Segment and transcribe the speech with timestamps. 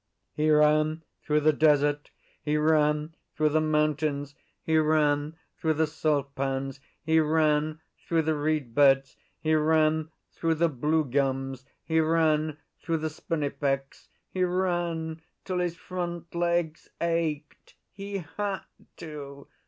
[0.33, 2.09] He ran through the desert;
[2.41, 8.33] he ran through the mountains; he ran through the salt pans; he ran through the
[8.33, 15.21] reed beds; he ran through the blue gums; he ran through the spinifex; he ran
[15.45, 17.75] till his front legs ached.
[17.91, 18.61] He had
[18.97, 19.47] to!